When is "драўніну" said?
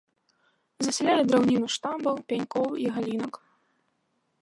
1.29-1.67